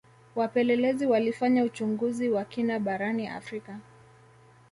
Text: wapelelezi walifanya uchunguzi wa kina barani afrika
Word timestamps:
wapelelezi 0.35 1.05
walifanya 1.05 1.63
uchunguzi 1.63 2.29
wa 2.29 2.45
kina 2.45 2.79
barani 2.79 3.27
afrika 3.27 3.79